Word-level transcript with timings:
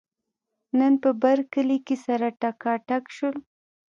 نن 0.79 0.93
په 1.03 1.09
برکلي 1.23 1.77
کې 1.85 1.95
سره 2.05 2.27
ټکاټک 2.41 3.03
شول. 3.15 3.35